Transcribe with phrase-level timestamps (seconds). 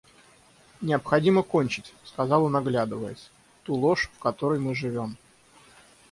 [0.81, 3.29] Необходимо кончить,— сказал он оглядываясь,—
[3.65, 5.15] ту ложь, в которой мы живем.